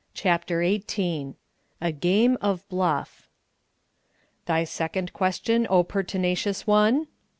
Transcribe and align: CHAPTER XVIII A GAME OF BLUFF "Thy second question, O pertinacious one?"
CHAPTER 0.15 0.63
XVIII 0.65 1.35
A 1.79 1.91
GAME 1.91 2.35
OF 2.41 2.67
BLUFF 2.69 3.29
"Thy 4.47 4.63
second 4.63 5.13
question, 5.13 5.67
O 5.69 5.83
pertinacious 5.83 6.65
one?" 6.65 7.05